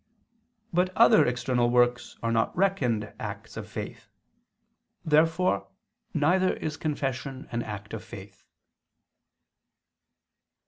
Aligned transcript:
But 0.73 0.89
other 0.97 1.27
external 1.27 1.69
works 1.69 2.17
are 2.23 2.31
not 2.31 2.57
reckoned 2.57 3.13
acts 3.19 3.55
of 3.55 3.69
faith. 3.69 4.09
Therefore 5.05 5.67
neither 6.11 6.53
is 6.53 6.75
confession 6.75 7.47
an 7.51 7.61
act 7.61 7.93
of 7.93 8.03
faith. 8.03 8.47